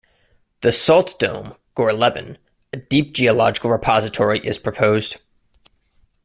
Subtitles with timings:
[0.61, 2.37] The salt dome Gorleben,
[2.73, 5.17] a deep geological repository is proposed.